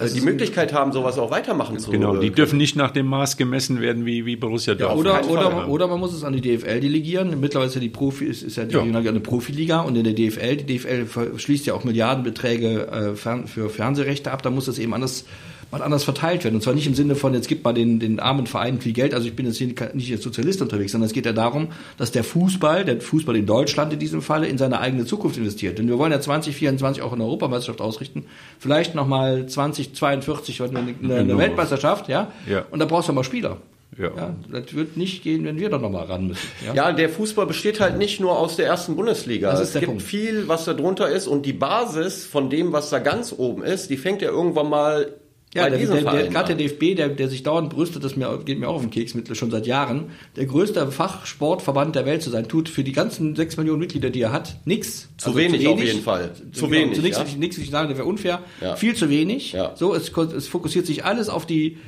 [0.00, 3.06] äh, die Möglichkeit haben, sowas auch weitermachen zu Genau, die äh, dürfen nicht nach dem
[3.06, 5.06] Maß gemessen werden wie, wie Borussia Dortmund.
[5.06, 5.66] Oder, keinen oder, Fall.
[5.66, 7.38] oder man muss es an die DFL delegieren.
[7.38, 8.82] Mittlerweile ist ja die Profi, ist, ist ja die Ja.
[8.82, 14.32] Eine Profiliga und in der DFL, die DFL schließt ja auch Milliardenbeträge äh, für Fernsehrechte
[14.32, 14.42] ab.
[14.42, 15.24] Da muss das eben anders,
[15.70, 16.54] mal anders verteilt werden.
[16.56, 19.14] Und zwar nicht im Sinne von, jetzt gibt mal den, den armen Vereinen viel Geld.
[19.14, 22.12] Also ich bin jetzt hier nicht als Sozialist unterwegs, sondern es geht ja darum, dass
[22.12, 25.78] der Fußball, der Fußball in Deutschland in diesem Falle, in seine eigene Zukunft investiert.
[25.78, 28.26] Denn wir wollen ja 2024 auch eine Europameisterschaft ausrichten.
[28.58, 31.38] Vielleicht nochmal 2042 eine, eine, eine Genau.
[31.38, 32.30] Weltmeisterschaft, ja?
[32.48, 32.64] Ja.
[32.70, 33.58] Und da brauchst du mal Spieler.
[33.98, 34.10] Ja.
[34.14, 36.46] Ja, das wird nicht gehen, wenn wir da nochmal ran müssen.
[36.66, 36.74] Ja?
[36.74, 39.50] Ja, der Fußball besteht halt nicht nur aus der ersten Bundesliga.
[39.50, 40.02] Das ist es der gibt Punkt.
[40.02, 43.88] viel, was da drunter ist und die Basis von dem, was da ganz oben ist,
[43.88, 45.14] die fängt ja irgendwann mal
[45.54, 48.58] Ja, der, der, der, gerade der DFB, der, der sich dauernd brüstet, das mir, geht
[48.58, 52.28] mir auch auf den Keks mit, schon seit Jahren, der größte Fachsportverband der Welt zu
[52.30, 55.08] sein, tut für die ganzen sechs Millionen Mitglieder, die er hat, nichts.
[55.16, 56.32] Zu wenig auf jeden Fall.
[56.52, 57.38] Zu wenig, Zu nichts, ja.
[57.38, 58.40] nichts, ich sagen, das wäre unfair.
[58.60, 58.76] Ja.
[58.76, 59.52] Viel zu wenig.
[59.52, 59.72] Ja.
[59.76, 61.78] So, es, es fokussiert sich alles auf die,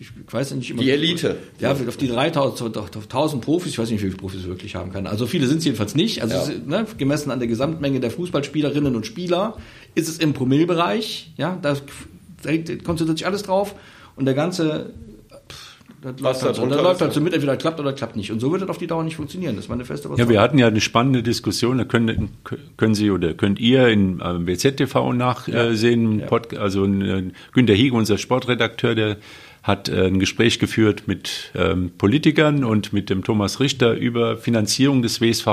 [0.00, 0.80] ich weiß nicht immer.
[0.80, 1.36] Die Elite.
[1.58, 4.74] Ja, auf die 3000, auf 1000 Profis, ich weiß nicht, wie viele Profis es wirklich
[4.74, 5.06] haben kann.
[5.06, 6.22] Also viele sind es jedenfalls nicht.
[6.22, 6.42] Also Ja.
[6.44, 9.56] ist, ne, gemessen an der Gesamtmenge der Fußballspielerinnen und Spieler
[9.94, 11.32] ist es im Promillbereich.
[11.36, 11.76] Ja, da
[12.84, 13.74] konzentriert sich alles drauf
[14.16, 14.94] und der ganze
[16.00, 18.14] das Was läuft, da halt so, das läuft halt so mit, entweder klappt oder klappt
[18.14, 18.30] nicht.
[18.30, 19.56] Und so wird das auf die Dauer nicht funktionieren.
[19.56, 21.78] Das ist meine feste Ja, wir hatten ja eine spannende Diskussion.
[21.78, 22.30] Da können,
[22.76, 26.22] können Sie oder könnt ihr in äh, BZTV nachsehen.
[26.26, 29.16] Pod, also äh, Günter Hiege, unser Sportredakteur, der
[29.64, 35.02] hat äh, ein Gespräch geführt mit ähm, Politikern und mit dem Thomas Richter über Finanzierung
[35.02, 35.46] des WSV.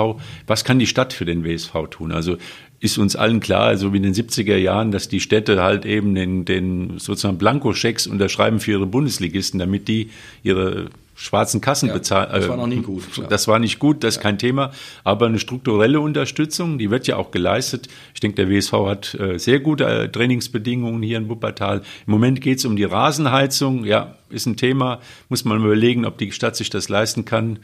[0.45, 2.12] Was kann die Stadt für den WSV tun?
[2.12, 2.38] Also
[2.86, 6.15] ist uns allen klar, so wie in den 70er Jahren, dass die Städte halt eben
[6.15, 10.10] den, den sozusagen Blankoschecks unterschreiben für ihre Bundesligisten, damit die
[10.43, 12.30] ihre schwarzen Kassen Ja, bezahlen.
[12.32, 13.28] das war noch nie gut, klar.
[13.28, 14.71] Das war nicht gut, das ist kein Thema.
[15.04, 17.88] Aber eine strukturelle Unterstützung, die wird ja auch geleistet.
[18.13, 21.82] Ich denke, der WSV hat äh, sehr gute äh, Trainingsbedingungen hier in Wuppertal.
[22.06, 23.86] Im Moment geht es um die Rasenheizung.
[23.86, 24.99] Ja, ist ein Thema,
[25.30, 27.60] muss man überlegen, ob die Stadt sich das leisten kann.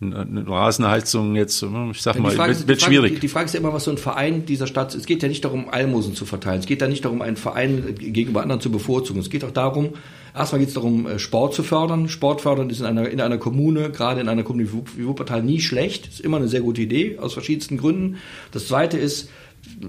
[0.00, 3.14] Eine Rasenheizung jetzt, ich sag mal, Frage, wird, wird Frage, schwierig.
[3.14, 5.28] Die, die, Frage ist ja immer, was so ein Verein dieser Stadt, es geht ja
[5.28, 8.70] nicht darum, Almosen zu verteilen, es geht ja nicht darum, einen Verein gegenüber anderen zu
[8.70, 9.94] bevorzugen, es geht auch darum,
[10.36, 12.08] erstmal geht es darum, äh, Sport zu fördern.
[12.08, 15.60] Sport fördern ist in einer, in einer Kommune, gerade in einer Kommune wie Wuppertal, nie
[15.60, 18.16] schlecht, ist immer eine sehr gute Idee, aus verschiedensten Gründen.
[18.52, 19.30] Das zweite ist,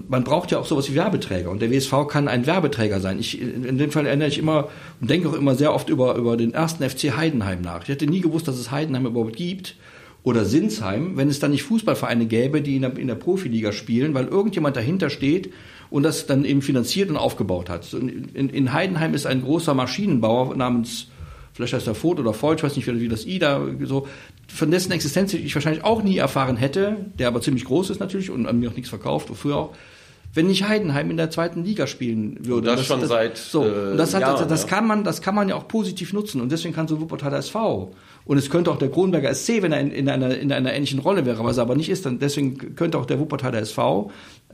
[0.08, 3.18] man braucht ja auch sowas wie Werbeträger und der WSV kann ein Werbeträger sein.
[3.20, 4.68] Ich, in dem Fall erinnere ich immer
[5.00, 7.82] und denke auch immer sehr oft über, über den ersten FC Heidenheim nach.
[7.82, 9.76] Ich hätte nie gewusst, dass es Heidenheim überhaupt gibt
[10.22, 14.14] oder Sinsheim, wenn es dann nicht Fußballvereine gäbe, die in der, in der Profiliga spielen,
[14.14, 15.52] weil irgendjemand dahinter steht
[15.90, 17.92] und das dann eben finanziert und aufgebaut hat.
[17.94, 21.08] In, in Heidenheim ist ein großer Maschinenbauer namens
[21.58, 24.06] vielleicht heißt er Vogt oder Voigt, ich weiß nicht, wie das I da so,
[24.46, 28.30] von dessen Existenz ich wahrscheinlich auch nie erfahren hätte, der aber ziemlich groß ist natürlich
[28.30, 29.74] und an mir auch nichts verkauft, wofür auch,
[30.34, 32.58] wenn nicht Heidenheim in der zweiten Liga spielen würde.
[32.58, 33.64] Und das, das schon das, seit so.
[33.64, 34.68] Äh, und das, hat, Jahren, das, das ja.
[34.68, 37.92] kann man, das kann man ja auch positiv nutzen und deswegen kann so Wuppertaler SV
[38.28, 40.98] und es könnte auch der Kronberger SC, wenn er in, in, einer, in einer ähnlichen
[40.98, 44.10] Rolle wäre, was er aber nicht ist, dann deswegen könnte auch der Wuppertaler SV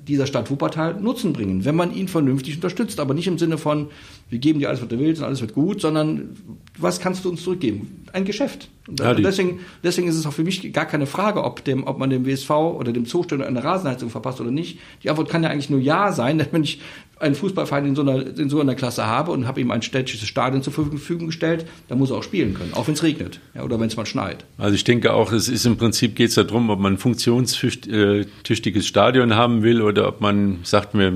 [0.06, 3.88] dieser Stadt Wuppertal Nutzen bringen, wenn man ihn vernünftig unterstützt, aber nicht im Sinne von,
[4.30, 6.36] wir geben dir alles, was du willst und alles wird gut, sondern
[6.78, 8.04] was kannst du uns zurückgeben?
[8.12, 8.68] Ein Geschäft.
[8.86, 11.98] Und Ja, deswegen, deswegen ist es auch für mich gar keine Frage, ob, dem, ob
[11.98, 14.78] man dem WSV oder dem Zustand eine Rasenheizung verpasst oder nicht.
[15.02, 16.80] Die Antwort kann ja eigentlich nur Ja sein, denn wenn ich
[17.18, 20.28] einen Fußballverein in so einer, in so einer Klasse habe und habe ihm ein städtisches
[20.28, 23.62] Stadion zur Verfügung gestellt, dann muss er auch spielen können, auch wenn es regnet ja,
[23.62, 24.44] oder wenn es mal schneit.
[24.58, 28.86] Also ich denke auch, es ist im Prinzip geht es darum, ob man ein funktionstüchtiges
[28.86, 31.12] Stadion haben will oder ob man sagt, wir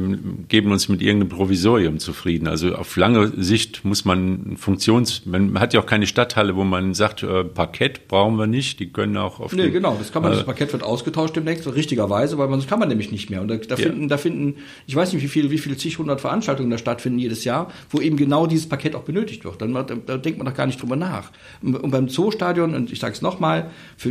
[0.48, 2.46] geben uns mit irgendeinem Provisorium zufrieden.
[2.48, 6.94] Also auf lange Sicht muss man Funktions, man hat ja auch keine Stadthalle, wo man
[6.94, 9.96] sagt, äh, Parkett brauchen wir nicht, die können auch auf Nee, dem- genau.
[9.98, 12.88] Das kann man, Äh, das Parkett wird ausgetauscht demnächst, richtigerweise, weil man, das kann man
[12.88, 13.40] nämlich nicht mehr.
[13.40, 13.82] Und da, da Ja.
[13.88, 17.18] finden, da finden, ich weiß nicht, wie viele, wie viele zig hundert Veranstaltungen da stattfinden
[17.18, 19.60] jedes Jahr, wo eben genau dieses Parkett auch benötigt wird.
[19.60, 21.30] Dann, da, denkt man doch gar nicht drüber nach.
[21.62, 23.70] Und, beim Zoostadion, und ich sage es nochmal,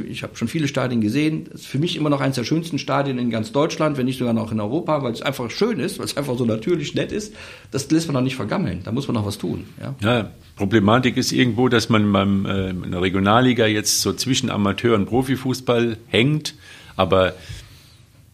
[0.10, 3.18] ich habe schon viele Stadien gesehen, ist für mich immer noch eines der schönsten Stadien
[3.20, 6.06] in ganz Deutschland, wenn nicht sogar noch in Europa, weil es einfach schön ist, weil
[6.06, 7.34] es einfach so natürlich nett ist.
[7.72, 8.82] Das lässt man doch nicht vergammeln.
[8.84, 9.66] Da muss man noch was tun.
[9.82, 9.96] Ja.
[10.02, 14.96] Ja, Problematik ist irgendwo, dass man beim, äh, in der Regionalliga jetzt so zwischen Amateur-
[14.96, 16.56] und Profifußball hängt.
[16.96, 17.34] Aber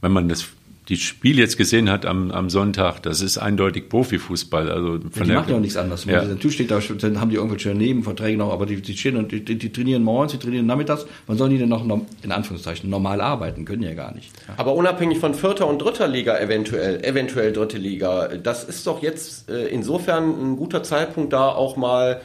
[0.02, 0.46] wenn man das,
[0.90, 4.70] die Spiel jetzt gesehen hat am, am Sonntag, das ist eindeutig Profifußball.
[4.70, 6.04] Also von Ja, die der- machen ja auch nichts anderes.
[6.04, 6.24] Ja.
[6.26, 9.46] Natürlich steht da, dann haben die irgendwelche Nebenverträge noch, aber die, die stehen und die,
[9.46, 11.06] die, trainieren morgens, die trainieren nachmittags.
[11.26, 11.86] Wann sollen die denn noch,
[12.22, 13.64] in Anführungszeichen, normal arbeiten?
[13.64, 14.32] Können die ja gar nicht.
[14.48, 14.56] Ja.
[14.58, 19.50] Aber unabhängig von vierter und dritter Liga eventuell, eventuell dritte Liga, das ist doch jetzt
[19.50, 22.20] äh, insofern ein guter Zeitpunkt da auch mal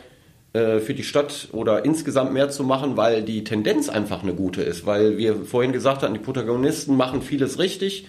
[0.53, 4.63] äh, für die Stadt oder insgesamt mehr zu machen, weil die Tendenz einfach eine gute
[4.63, 4.85] ist.
[4.85, 8.09] Weil wir vorhin gesagt hatten, die Protagonisten machen vieles richtig.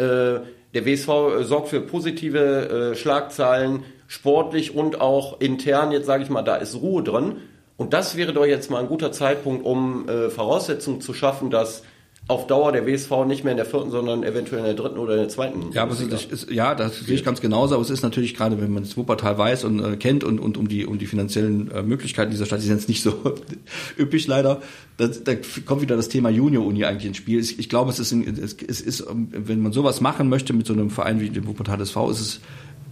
[0.00, 0.40] Äh,
[0.72, 5.92] der WSV sorgt für positive äh, Schlagzeilen, sportlich und auch intern.
[5.92, 7.36] Jetzt sage ich mal, da ist Ruhe drin.
[7.76, 11.82] Und das wäre doch jetzt mal ein guter Zeitpunkt, um äh, Voraussetzungen zu schaffen, dass
[12.28, 15.14] auf Dauer der WSV nicht mehr in der vierten, sondern eventuell in der dritten oder
[15.14, 15.72] in der zweiten.
[15.72, 17.74] Ja, aber es ist, ist, ja, das sehe ich ganz genauso.
[17.74, 20.56] Aber es ist natürlich gerade, wenn man das Wuppertal weiß und äh, kennt und, und
[20.56, 23.34] um die um die finanziellen äh, Möglichkeiten dieser Stadt, die sind jetzt nicht so
[23.98, 24.62] üppig leider.
[24.96, 25.32] Da, da
[25.66, 27.40] kommt wieder das Thema Junior-Uni eigentlich ins Spiel.
[27.40, 30.52] Ich, ich glaube, es ist, ein, es, es ist, ähm, wenn man sowas machen möchte
[30.52, 32.40] mit so einem Verein wie dem Wuppertal SV, ist es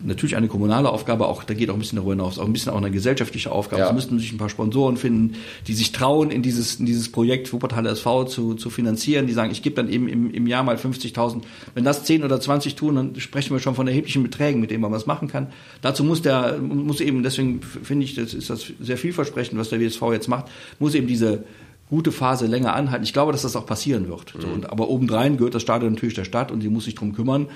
[0.03, 2.73] natürlich eine kommunale Aufgabe, auch da geht auch ein bisschen darüber hinaus, auch ein bisschen
[2.73, 3.83] auch eine gesellschaftliche Aufgabe.
[3.83, 3.89] Ja.
[3.89, 5.35] Es müssten sich ein paar Sponsoren finden,
[5.67, 9.51] die sich trauen, in dieses, in dieses Projekt Wuppertal SV zu, zu finanzieren, die sagen,
[9.51, 11.43] ich gebe dann eben im, im Jahr mal 50.000.
[11.75, 14.83] Wenn das 10 oder 20 tun, dann sprechen wir schon von erheblichen Beträgen, mit denen
[14.83, 15.49] man was machen kann.
[15.81, 19.81] Dazu muss der, muss eben, deswegen finde ich, das ist das sehr vielversprechend, was der
[19.81, 20.47] WSV jetzt macht,
[20.79, 21.45] muss eben diese
[21.91, 23.05] gute Phase länger anhalten.
[23.05, 24.35] Ich glaube, dass das auch passieren wird.
[24.39, 27.15] So, und, aber obendrein gehört das Stadion natürlich der Stadt und die muss sich drum
[27.15, 27.47] kümmern.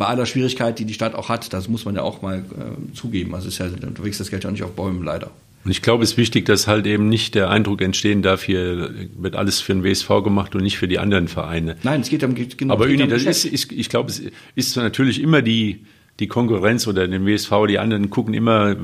[0.00, 2.94] Bei aller Schwierigkeit, die die Stadt auch hat, das muss man ja auch mal äh,
[2.94, 3.34] zugeben.
[3.34, 5.30] Also es ist ja, wächst das Geld ja auch nicht auf Bäumen, leider.
[5.62, 8.94] Und ich glaube, es ist wichtig, dass halt eben nicht der Eindruck entstehen darf, hier
[9.18, 11.76] wird alles für den WSV gemacht und nicht für die anderen Vereine.
[11.82, 12.72] Nein, es geht um genau.
[12.72, 14.22] Aber Uni, das ist, ist, ich glaube, es
[14.54, 15.84] ist natürlich immer die,
[16.18, 18.76] die Konkurrenz oder den WSV, die anderen gucken immer,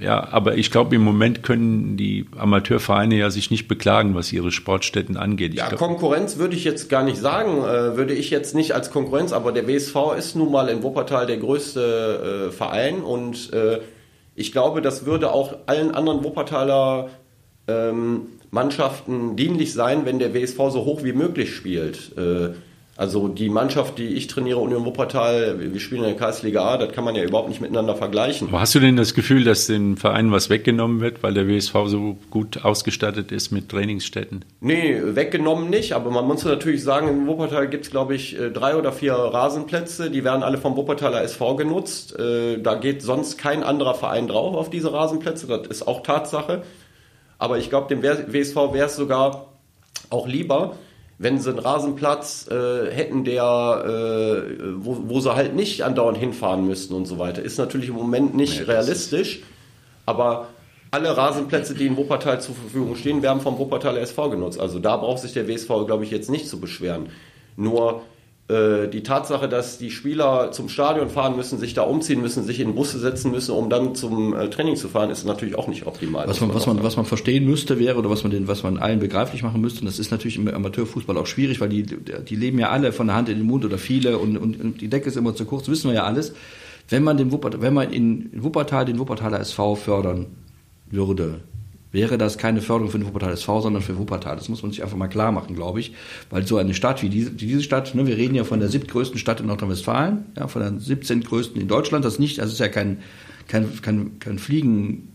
[0.00, 4.50] ja, aber ich glaube, im Moment können die Amateurvereine ja sich nicht beklagen, was ihre
[4.50, 5.52] Sportstätten angeht.
[5.52, 8.72] Ich Ja, glaub, Konkurrenz würde ich jetzt gar nicht sagen, äh, würde ich jetzt nicht
[8.74, 13.52] als Konkurrenz, aber der WSV ist nun mal in Wuppertal der größte äh, Verein und
[13.52, 13.78] äh,
[14.34, 17.10] ich glaube, das würde auch allen anderen Wuppertaler
[17.68, 22.16] ähm, Mannschaften dienlich sein, wenn der WSV so hoch wie möglich spielt.
[22.16, 22.54] Äh,
[23.02, 26.92] also die Mannschaft, die ich trainiere, Union Wuppertal, wir spielen in der Kreisliga A, das
[26.92, 28.46] kann man ja überhaupt nicht miteinander vergleichen.
[28.46, 31.74] aber hast du denn das Gefühl, dass den Vereinen was weggenommen wird, weil der WSV
[31.86, 34.44] so gut ausgestattet ist mit Trainingsstätten?
[34.60, 38.52] Nee, weggenommen nicht, aber man muss natürlich sagen, in Wuppertal gibt es, glaube ich, äh,
[38.52, 42.16] drei oder vier Rasenplätze, die werden alle vom Wuppertaler SV genutzt.
[42.16, 46.62] Äh, Da geht sonst kein anderer Verein drauf auf diese Rasenplätze, das ist auch Tatsache.
[47.38, 49.48] Aber ich glaube, dem WSV wäre es sogar
[50.08, 50.76] auch lieber,
[51.18, 56.66] wenn sie einen Rasenplatz äh, hätten, der, äh, wo, wo sie halt nicht andauernd hinfahren
[56.66, 57.42] müssten und so weiter.
[57.42, 59.42] Ist natürlich im Moment nicht ja, realistisch,
[60.04, 60.48] aber
[60.90, 64.60] alle Rasenplätze, die in Wuppertal zur Verfügung stehen, werden vom Wuppertaler SV genutzt.
[64.60, 67.06] Also da braucht sich der WSV, glaube ich, jetzt nicht zu beschweren.
[67.56, 68.02] Nur
[68.88, 72.74] die Tatsache, dass die Spieler zum Stadion fahren müssen, sich da umziehen müssen, sich in
[72.74, 76.28] Busse setzen müssen, um dann zum äh, Training zu fahren, ist natürlich auch nicht optimal.
[76.28, 78.78] Was man, was man, was man verstehen müsste wäre oder was man, den, was man
[78.78, 82.36] allen begreiflich machen müsste, und das ist natürlich im Amateurfußball auch schwierig, weil die, die
[82.36, 84.88] leben ja alle von der Hand in den Mund oder viele und, und, und die
[84.88, 86.34] Decke ist immer zu kurz, wissen wir ja alles.
[86.88, 90.26] Wenn man, den Wuppertal, wenn man in Wuppertal den Wuppertaler SV fördern
[90.90, 91.40] würde,
[91.92, 94.36] wäre das keine Förderung für den Wuppertal SV, sondern für Wuppertal.
[94.36, 95.92] Das muss man sich einfach mal klar machen, glaube ich.
[96.30, 99.18] Weil so eine Stadt wie diese, diese Stadt, ne, wir reden ja von der siebtgrößten
[99.18, 101.22] Stadt in Nordrhein-Westfalen, ja, von der 17.
[101.22, 102.98] größten in Deutschland, das nicht, das ist ja kein,
[103.46, 105.11] kein, kein, kein Fliegen,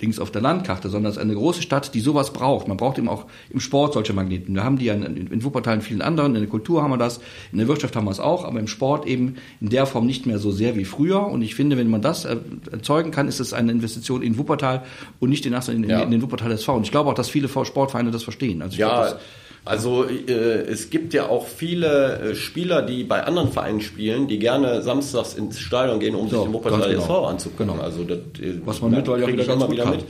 [0.00, 2.68] Dings auf der Landkarte, sondern es ist eine große Stadt, die sowas braucht.
[2.68, 4.54] Man braucht eben auch im Sport solche Magneten.
[4.54, 6.98] Wir haben die ja in, in Wuppertal in vielen anderen, in der Kultur haben wir
[6.98, 10.04] das, in der Wirtschaft haben wir es auch, aber im Sport eben in der Form
[10.04, 11.26] nicht mehr so sehr wie früher.
[11.26, 14.84] Und ich finde, wenn man das erzeugen kann, ist es eine Investition in Wuppertal
[15.18, 16.02] und nicht in, in, in, ja.
[16.02, 16.76] in den Wuppertal SV.
[16.76, 18.60] Und ich glaube auch, dass viele Sportvereine das verstehen.
[18.60, 19.20] Also ja, glaub,
[19.66, 24.38] also äh, es gibt ja auch viele äh, Spieler, die bei anderen Vereinen spielen, die
[24.38, 27.02] gerne samstags ins Stadion gehen, um so, sich den Wuppertal genau.
[27.02, 27.66] SV anzugucken.
[27.66, 27.82] Genau.
[27.82, 30.04] Also das, äh, Was man mittlerweile ja wieder ganz wieder mit.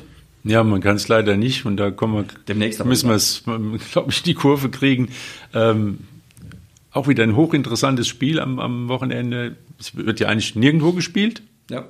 [0.44, 3.42] Ja, man kann es leider nicht und da kommen wir, Demnächst müssen wir es,
[3.92, 5.08] glaube ich, die Kurve kriegen.
[5.54, 6.00] Ähm,
[6.92, 9.56] auch wieder ein hochinteressantes Spiel am, am Wochenende.
[9.80, 11.42] Es wird ja eigentlich nirgendwo gespielt.
[11.70, 11.86] Ja.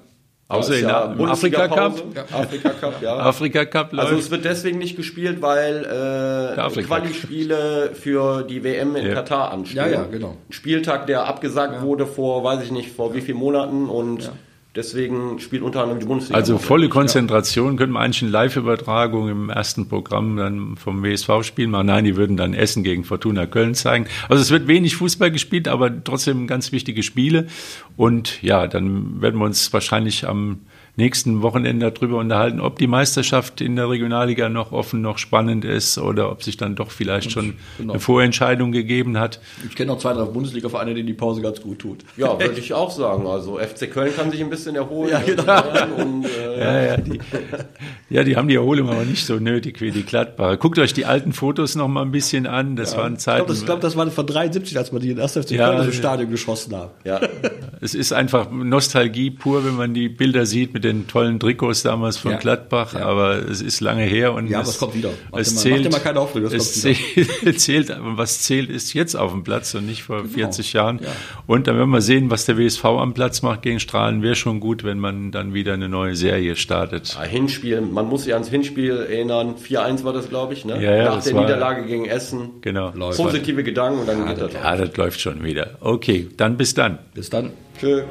[0.49, 2.03] Außer in der Afrika Cup.
[2.15, 2.39] Ja.
[2.39, 3.17] Afrika Cup, ja.
[3.19, 4.09] Afrika Cup läuft.
[4.09, 9.15] Also es wird deswegen nicht gespielt, weil äh, Quali-Spiele für die WM in ja.
[9.15, 9.77] Katar anstehen.
[9.79, 10.37] Ja, ja, genau.
[10.51, 11.83] Spieltag, der abgesagt ja.
[11.83, 14.33] wurde vor, weiß ich nicht, vor wie vielen Monaten und ja.
[14.77, 16.39] Deswegen spielt unter anderem die Bundesliga.
[16.39, 17.79] Also volle Konzentration ja.
[17.79, 21.87] könnte man eigentlich eine Live-Übertragung im ersten Programm dann vom WSV spielen machen.
[21.87, 24.07] Nein, die würden dann Essen gegen Fortuna Köln zeigen.
[24.29, 27.47] Also es wird wenig Fußball gespielt, aber trotzdem ganz wichtige Spiele.
[27.97, 30.61] Und ja, dann werden wir uns wahrscheinlich am
[30.97, 35.99] nächsten Wochenende darüber unterhalten, ob die Meisterschaft in der Regionalliga noch offen, noch spannend ist
[35.99, 37.95] oder ob sich dann doch vielleicht schon genau.
[37.95, 39.41] eine Vorentscheidung gegeben hat.
[39.69, 41.99] Ich kenne noch zwei, drei Bundesliga-Vereine, denen die Pause ganz gut tut.
[42.17, 43.27] Ja, würde ich auch sagen.
[43.27, 45.11] Also FC Köln kann sich ein bisschen erholen.
[45.11, 46.03] Ja, genau.
[46.03, 47.19] und, äh, ja, ja, die,
[48.09, 50.57] ja, die haben die Erholung aber nicht so nötig wie die Gladbacher.
[50.57, 52.75] Guckt euch die alten Fotos noch mal ein bisschen an.
[52.75, 52.99] Das ja.
[52.99, 53.43] waren Zeiten.
[53.43, 55.33] Ich glaube, das, glaub, das war von 73, als man die in 1.
[55.33, 56.95] FC ja, Köln im Stadion geschossen hat.
[57.05, 57.21] Ja.
[57.83, 62.16] es ist einfach Nostalgie pur, wenn man die Bilder sieht mit den tollen Trikots damals
[62.16, 62.38] von ja.
[62.38, 63.01] Gladbach, ja.
[63.01, 65.11] aber es ist lange her und ja, es, es kommt wieder.
[65.31, 69.33] Macht es zählt, macht immer keine Hoffnung, es zählt, zählt, was zählt, ist jetzt auf
[69.33, 70.35] dem Platz und nicht vor genau.
[70.35, 71.01] 40 Jahren.
[71.03, 71.09] Ja.
[71.46, 74.22] Und dann werden wir sehen, was der WSV am Platz macht gegen Strahlen.
[74.22, 77.18] Wäre schon gut, wenn man dann wieder eine neue Serie startet.
[77.29, 79.55] Hinspiel, man muss sich ans Hinspiel erinnern.
[79.57, 80.83] 4-1 war das, glaube ich, ne?
[80.83, 82.61] Ja, ja, Nach der Niederlage gegen Essen.
[82.61, 82.90] Genau.
[82.90, 84.53] Positive Gedanken und dann geht das.
[84.53, 85.77] Ja, das läuft schon wieder.
[85.81, 86.99] Okay, dann bis dann.
[87.14, 87.53] Bis dann.
[87.79, 88.03] Tschö.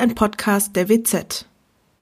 [0.00, 1.49] Ein Podcast der WZ.